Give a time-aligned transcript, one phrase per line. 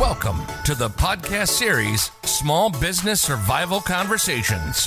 [0.00, 4.86] Welcome to the podcast series Small Business Survival Conversations.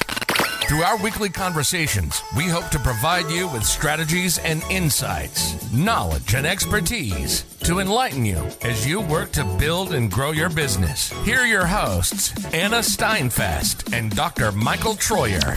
[0.68, 6.48] Through our weekly conversations, we hope to provide you with strategies and insights, knowledge and
[6.48, 11.12] expertise to enlighten you as you work to build and grow your business.
[11.24, 14.52] Here are your hosts, Anna Steinfest and Dr.
[14.52, 15.54] Michael Troyer.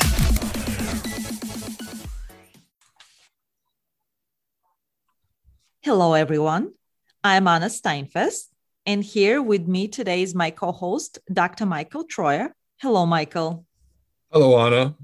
[5.80, 6.74] Hello, everyone.
[7.24, 8.48] I'm Anna Steinfest,
[8.86, 11.66] and here with me today is my co host, Dr.
[11.66, 12.50] Michael Troyer.
[12.80, 13.66] Hello, Michael.
[14.30, 14.94] Hello, Anna.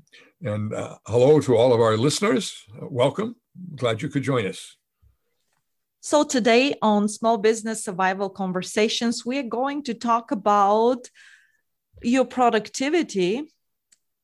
[0.40, 2.64] And uh, hello to all of our listeners.
[2.80, 3.36] Welcome.
[3.76, 4.76] Glad you could join us.
[6.00, 11.08] So, today on Small Business Survival Conversations, we are going to talk about
[12.02, 13.52] your productivity,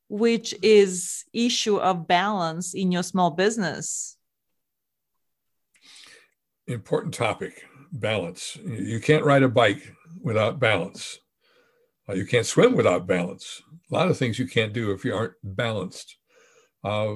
[0.07, 4.17] which is issue of balance in your small business.
[6.67, 8.57] Important topic balance.
[8.63, 11.19] You can't ride a bike without balance.
[12.07, 13.61] Uh, you can't swim without balance.
[13.91, 16.17] A lot of things you can't do if you aren't balanced.
[16.83, 17.15] Uh,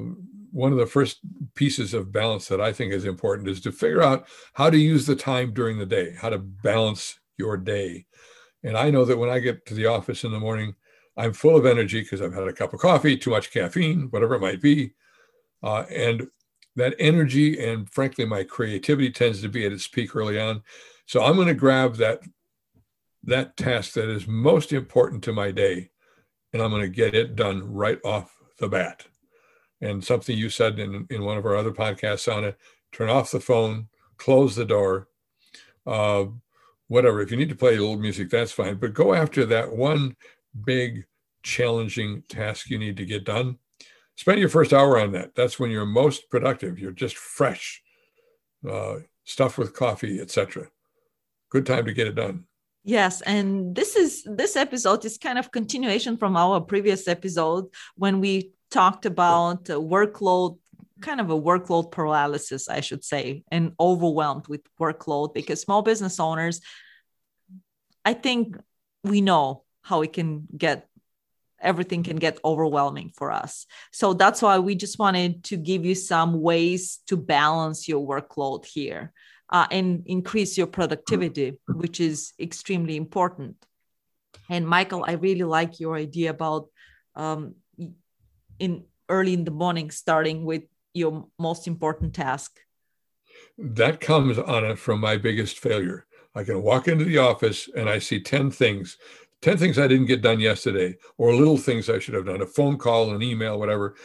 [0.52, 1.20] one of the first
[1.56, 5.06] pieces of balance that I think is important is to figure out how to use
[5.06, 8.06] the time during the day, how to balance your day.
[8.64, 10.76] And I know that when I get to the office in the morning,
[11.18, 14.36] I'm full of energy because I've had a cup of coffee, too much caffeine, whatever
[14.36, 14.94] it might be.
[15.62, 16.28] Uh, and
[16.76, 20.64] that energy and frankly my creativity tends to be at its peak early on.
[21.06, 22.22] So i'm going to grab that
[23.24, 25.90] that task that is most important to my day
[26.52, 29.06] and i'm going to get it done right off the bat.
[29.82, 32.58] And something you said in, in one of our other podcasts on it
[32.92, 33.88] turn off the phone
[34.18, 35.08] close the door
[35.86, 36.26] uh,
[36.88, 37.22] whatever.
[37.22, 40.16] If you need to play a little music that's fine but go after that one
[40.66, 41.06] big
[41.44, 43.58] challenging task you need to get done
[44.16, 45.36] spend your first hour on that.
[45.36, 46.80] That's when you're most productive.
[46.80, 47.82] You're just fresh,
[48.70, 50.68] uh, stuff with coffee, etc.
[51.50, 52.46] Good time to get it done.
[52.86, 58.20] Yes, and this is this episode is kind of continuation from our previous episode when
[58.20, 60.58] we talked about workload
[61.00, 66.20] kind of a workload paralysis i should say and overwhelmed with workload because small business
[66.20, 66.60] owners
[68.04, 68.58] i think
[69.04, 70.88] we know how we can get
[71.64, 73.66] everything can get overwhelming for us.
[73.92, 78.66] So that's why we just wanted to give you some ways to balance your workload
[78.66, 79.12] here
[79.50, 83.56] uh, and increase your productivity, which is extremely important.
[84.50, 86.70] And Michael, I really like your idea about
[87.16, 87.56] um,
[88.60, 90.64] in early in the morning starting with
[90.94, 92.60] your most important task.
[93.58, 96.06] That comes it from my biggest failure.
[96.36, 98.98] I can walk into the office and I see 10 things
[99.44, 102.46] 10 things I didn't get done yesterday, or little things I should have done, a
[102.46, 103.96] phone call, an email, whatever.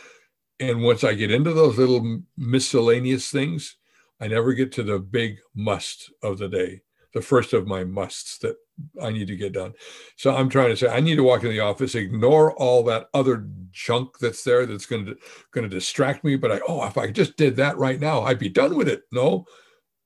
[0.59, 3.77] And once I get into those little miscellaneous things,
[4.21, 6.83] I never get to the big must of the day,
[7.15, 8.57] the first of my musts that
[9.01, 9.75] I need to get done.
[10.17, 13.07] So I'm trying to say I need to walk in the office, ignore all that
[13.15, 15.17] other junk that's there that's going to
[15.53, 16.35] going to distract me.
[16.35, 19.03] But I oh, if I just did that right now, I'd be done with it.
[19.13, 19.47] No,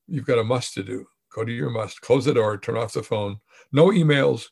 [0.07, 1.07] you've got a must to do.
[1.35, 3.39] Go to your must, close the door, turn off the phone,
[3.73, 4.49] no emails,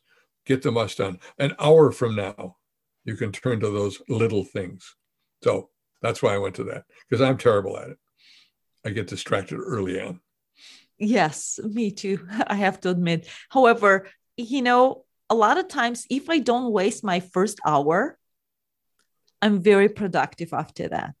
[0.51, 1.19] get the must done.
[1.39, 2.57] An hour from now,
[3.05, 4.95] you can turn to those little things.
[5.43, 5.69] So
[6.01, 7.97] that's why I went to that because I'm terrible at it.
[8.85, 10.19] I get distracted early on.
[10.97, 12.27] Yes, me too.
[12.47, 13.27] I have to admit.
[13.49, 14.07] However,
[14.37, 18.17] you know, a lot of times, if I don't waste my first hour,
[19.41, 21.13] I'm very productive after that.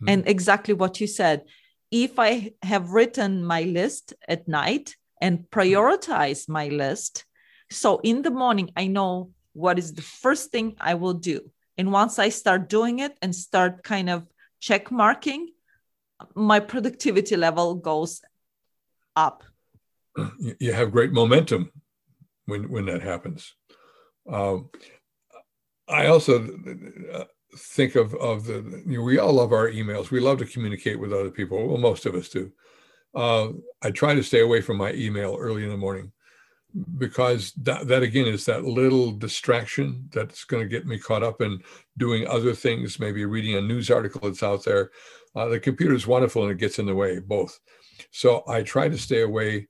[0.00, 0.08] Hmm.
[0.08, 1.44] And exactly what you said.
[1.90, 7.24] If I have written my list at night and prioritize my list,
[7.70, 11.50] so in the morning, I know what is the first thing I will do.
[11.76, 14.26] And once I start doing it and start kind of
[14.60, 15.48] check marking,
[16.34, 18.20] my productivity level goes
[19.16, 19.44] up.
[20.58, 21.70] You have great momentum
[22.46, 23.52] when, when that happens.
[24.30, 24.70] Um,
[25.88, 26.48] I also
[27.12, 27.24] uh,
[27.56, 30.10] think of, of the, you know, we all love our emails.
[30.10, 31.66] We love to communicate with other people.
[31.66, 32.52] Well, most of us do.
[33.14, 33.48] Uh,
[33.82, 36.12] I try to stay away from my email early in the morning
[36.98, 41.40] because that, that again is that little distraction that's going to get me caught up
[41.40, 41.62] in
[41.98, 44.90] doing other things maybe reading a news article that's out there.
[45.36, 47.60] Uh, the computer is wonderful and it gets in the way both.
[48.10, 49.68] So i try to stay away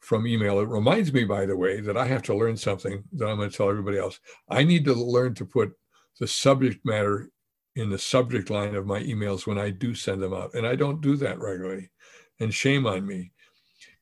[0.00, 0.60] from email.
[0.60, 3.50] It reminds me by the way that i have to learn something that i'm going
[3.50, 4.20] to tell everybody else.
[4.48, 5.72] I need to learn to put
[6.20, 7.28] the subject matter
[7.74, 10.76] in the subject line of my emails when i do send them out and i
[10.76, 11.90] don't do that regularly.
[12.38, 13.32] And shame on me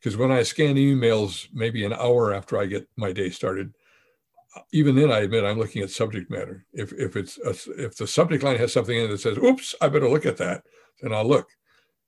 [0.04, 3.72] because when I scan emails, maybe an hour after I get my day started,
[4.70, 6.66] even then I admit I'm looking at subject matter.
[6.74, 9.74] If if it's a, if the subject line has something in it that says, "Oops,
[9.80, 10.62] I better look at that,"
[11.00, 11.48] then I'll look.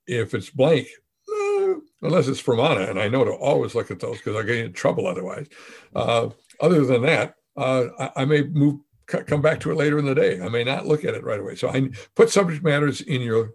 [0.07, 0.89] If it's blank,
[1.27, 4.43] uh, unless it's from Anna, and I know to always look at those because I
[4.43, 5.47] get in trouble otherwise.
[5.95, 6.29] Uh,
[6.61, 10.15] other than that, uh, I, I, may move come back to it later in the
[10.15, 10.39] day.
[10.43, 11.57] I may not look at it right away.
[11.57, 13.55] So I put subject matters in your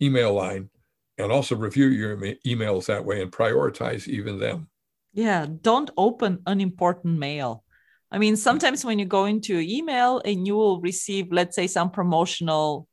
[0.00, 0.70] email line
[1.18, 4.68] and also review your emails that way and prioritize even them.
[5.12, 7.64] Yeah, don't open unimportant mail.
[8.10, 11.90] I mean, sometimes when you go into email and you will receive, let's say, some
[11.90, 12.88] promotional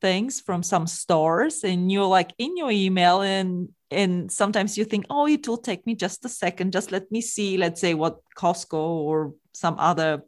[0.00, 5.06] things from some stores, and you're like in your email, and and sometimes you think,
[5.10, 6.72] oh, it will take me just a second.
[6.72, 10.22] Just let me see, let's say, what Costco or some other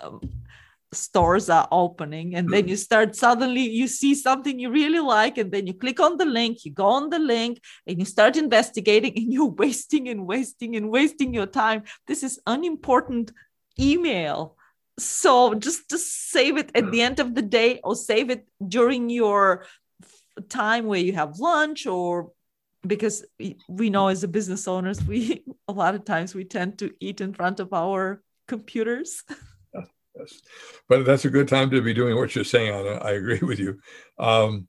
[0.00, 0.20] um,
[0.94, 2.70] stores are opening and then hmm.
[2.70, 6.24] you start suddenly you see something you really like and then you click on the
[6.24, 10.76] link you go on the link and you start investigating and you're wasting and wasting
[10.76, 11.82] and wasting your time.
[12.06, 13.32] This is unimportant
[13.78, 14.56] email.
[14.98, 16.90] So just just save it at hmm.
[16.90, 19.66] the end of the day or save it during your
[20.48, 22.30] time where you have lunch or
[22.86, 23.24] because
[23.68, 27.20] we know as a business owners we a lot of times we tend to eat
[27.20, 29.22] in front of our computers
[30.16, 30.40] Yes.
[30.88, 32.98] But that's a good time to be doing what you're saying, Anna.
[33.02, 33.78] I agree with you.
[34.18, 34.68] Um,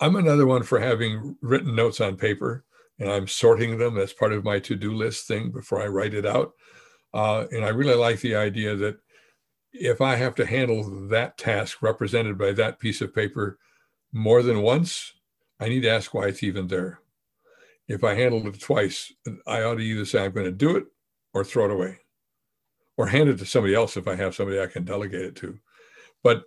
[0.00, 2.64] I'm another one for having written notes on paper
[2.98, 3.94] and I'm sorting them.
[3.94, 6.52] That's part of my to do list thing before I write it out.
[7.12, 8.98] Uh, and I really like the idea that
[9.72, 13.58] if I have to handle that task represented by that piece of paper
[14.12, 15.12] more than once,
[15.60, 17.00] I need to ask why it's even there.
[17.88, 19.12] If I handled it twice,
[19.46, 20.84] I ought to either say I'm going to do it
[21.34, 21.98] or throw it away
[22.96, 25.58] or hand it to somebody else if I have somebody I can delegate it to.
[26.22, 26.44] But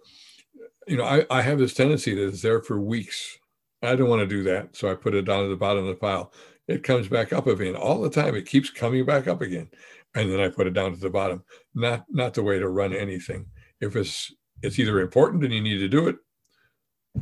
[0.87, 3.37] you know, I, I have this tendency that is there for weeks.
[3.81, 4.75] I don't want to do that.
[4.75, 6.33] So I put it down at the bottom of the pile.
[6.67, 8.35] It comes back up again all the time.
[8.35, 9.69] It keeps coming back up again.
[10.15, 11.43] And then I put it down to the bottom.
[11.75, 13.45] Not not the way to run anything.
[13.79, 16.17] If it's it's either important and you need to do it,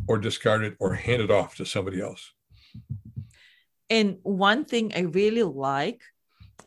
[0.07, 2.33] or discard it or hand it off to somebody else.
[3.89, 6.01] And one thing I really like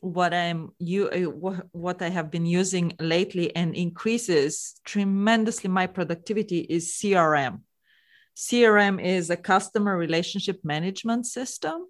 [0.01, 6.61] what I'm you uh, what I have been using lately and increases tremendously my productivity
[6.61, 7.61] is CRM.
[8.37, 11.87] CRM is a customer relationship management system.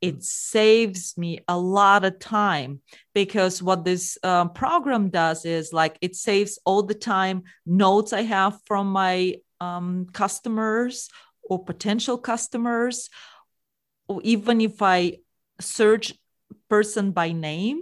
[0.00, 2.80] It saves me a lot of time
[3.14, 8.22] because what this uh, program does is like it saves all the time notes I
[8.22, 11.08] have from my um, customers
[11.42, 13.10] or potential customers.
[14.08, 15.18] Or even if I
[15.60, 16.14] search
[16.72, 17.78] person by name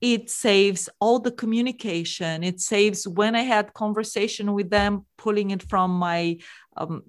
[0.00, 2.44] it saves all the communication.
[2.44, 4.92] It saves when i had conversation with them
[5.24, 6.20] pulling it from my
[6.76, 7.02] um,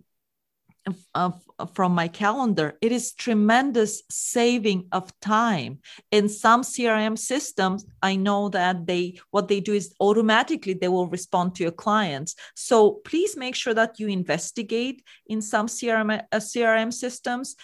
[1.14, 1.32] uh,
[1.74, 2.68] from my calendar.
[2.88, 5.72] It is tremendous saving of time.
[6.18, 7.80] In some crm systems
[8.10, 9.04] i know that they
[9.34, 12.32] what they do is automatically they will respond to your clients.
[12.68, 12.76] So
[13.10, 14.98] please make sure that you investigate
[15.34, 17.56] in some crm uh, crm systems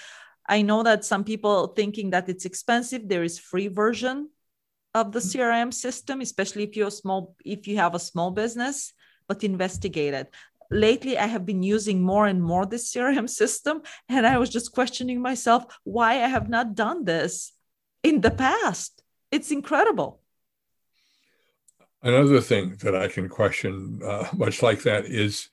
[0.51, 3.07] I know that some people thinking that it's expensive.
[3.07, 4.29] There is free version
[4.93, 5.71] of the CRM mm-hmm.
[5.71, 8.91] system, especially if you're small, if you have a small business,
[9.29, 10.29] but investigate it.
[10.69, 14.73] Lately, I have been using more and more this CRM system, and I was just
[14.73, 17.53] questioning myself why I have not done this
[18.03, 19.01] in the past.
[19.31, 20.19] It's incredible.
[22.03, 25.47] Another thing that I can question, uh, much like that, is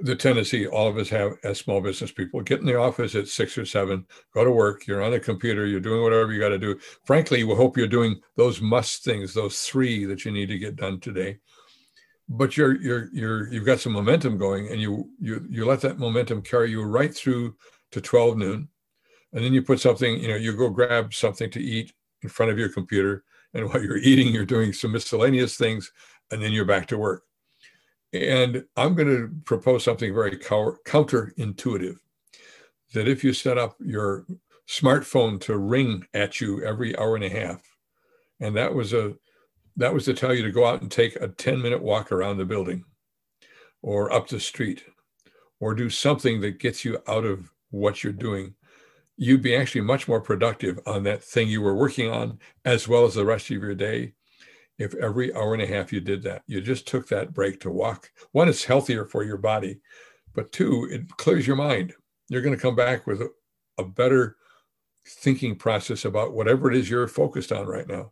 [0.00, 3.28] the tendency all of us have as small business people get in the office at
[3.28, 6.50] six or seven go to work you're on a computer you're doing whatever you got
[6.50, 6.78] to do.
[7.04, 10.76] Frankly we hope you're doing those must things those three that you need to get
[10.76, 11.38] done today.
[12.28, 15.98] But you're you're you're you've got some momentum going and you you you let that
[15.98, 17.56] momentum carry you right through
[17.92, 18.68] to 12 noon.
[19.32, 21.92] And then you put something you know you go grab something to eat
[22.22, 23.24] in front of your computer.
[23.54, 25.92] And while you're eating you're doing some miscellaneous things
[26.30, 27.25] and then you're back to work
[28.12, 31.96] and I'm going to propose something very counterintuitive
[32.94, 34.26] that if you set up your
[34.68, 37.62] smartphone to ring at you every hour and a half,
[38.40, 39.14] and that was a
[39.76, 42.38] that was to tell you to go out and take a 10 minute walk around
[42.38, 42.84] the building
[43.82, 44.84] or up the street
[45.60, 48.54] or do something that gets you out of what you're doing
[49.18, 53.04] you'd be actually much more productive on that thing you were working on as well
[53.04, 54.12] as the rest of your day
[54.78, 56.42] if every hour and a half you did that.
[56.46, 58.10] You just took that break to walk.
[58.32, 59.80] One, it's healthier for your body,
[60.34, 61.94] but two, it clears your mind.
[62.28, 64.36] You're going to come back with a, better
[65.06, 68.10] thinking process about whatever it is you're focused on right now.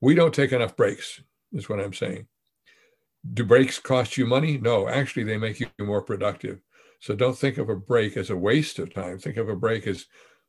[0.00, 1.20] We don't take enough breaks,
[1.52, 2.26] is what I'm saying.
[3.32, 4.58] Do breaks cost you money?
[4.58, 6.60] No, actually, they make you more productive.
[7.00, 9.18] So don't think of a break as a waste of time.
[9.18, 10.06] Think of a break as,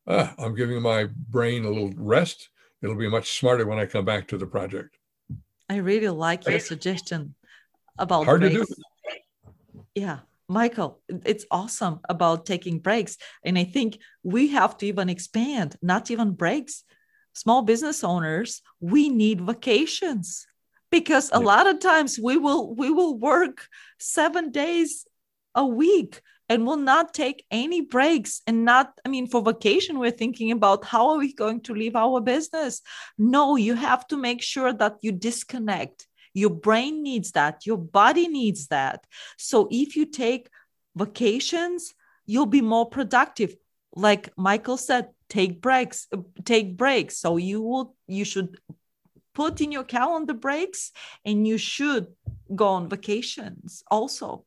[0.07, 2.49] ah, I'm giving my brain a little rest.
[2.81, 4.98] It'll be much smarter when I come back to the project.
[5.69, 7.35] I really like your suggestion
[7.97, 8.67] about hard breaks.
[8.67, 9.13] to do.
[9.93, 13.17] Yeah, Michael, it's awesome about taking breaks.
[13.45, 16.83] And I think we have to even expand, not even breaks.
[17.33, 20.47] Small business owners, we need vacations
[20.89, 21.45] because a yeah.
[21.45, 23.67] lot of times we will we will work
[23.99, 25.05] 7 days
[25.53, 30.19] a week and will not take any breaks and not i mean for vacation we're
[30.19, 32.81] thinking about how are we going to leave our business.
[33.17, 36.07] No you have to make sure that you disconnect.
[36.33, 37.65] Your brain needs that.
[37.65, 39.05] Your body needs that.
[39.37, 40.49] So if you take
[40.95, 41.93] vacations
[42.25, 43.55] you'll be more productive.
[43.95, 46.07] Like michael said take breaks
[46.43, 47.17] take breaks.
[47.17, 48.59] So you will you should
[49.33, 50.91] put in your calendar breaks
[51.23, 52.07] and you should
[52.55, 54.45] go on vacations also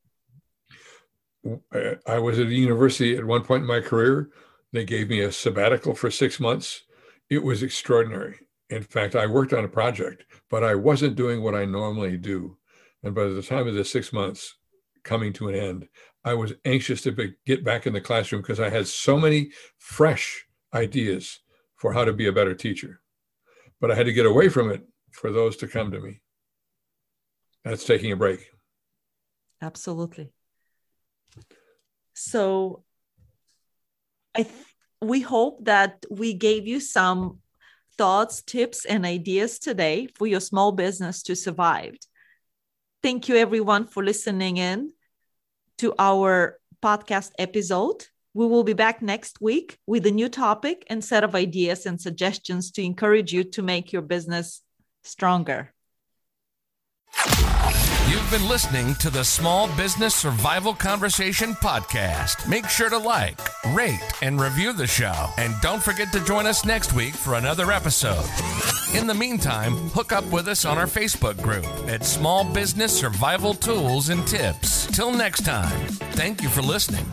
[2.06, 4.30] I was at a university at one point in my career.
[4.72, 6.82] They gave me a sabbatical for six months.
[7.28, 8.38] It was extraordinary.
[8.70, 12.56] In fact, I worked on a project, but I wasn't doing what I normally do.
[13.02, 14.56] And by the time of the six months
[15.02, 15.88] coming to an end,
[16.24, 19.50] I was anxious to be, get back in the classroom because I had so many
[19.78, 21.40] fresh ideas
[21.76, 23.00] for how to be a better teacher.
[23.80, 26.20] But I had to get away from it for those to come to me.
[27.64, 28.48] That's taking a break.
[29.60, 30.32] Absolutely.
[32.14, 32.84] So
[34.34, 34.54] I th-
[35.00, 37.38] we hope that we gave you some
[37.98, 41.96] thoughts, tips, and ideas today for your small business to survive.
[43.02, 44.92] Thank you, everyone, for listening in
[45.78, 48.06] to our podcast episode.
[48.34, 52.00] We will be back next week with a new topic and set of ideas and
[52.00, 54.62] suggestions to encourage you to make your business
[55.02, 55.72] stronger.
[58.12, 62.46] You've been listening to the Small Business Survival Conversation Podcast.
[62.46, 63.40] Make sure to like,
[63.72, 65.30] rate, and review the show.
[65.38, 68.26] And don't forget to join us next week for another episode.
[68.94, 73.54] In the meantime, hook up with us on our Facebook group at Small Business Survival
[73.54, 74.84] Tools and Tips.
[74.88, 77.06] Till next time, thank you for listening.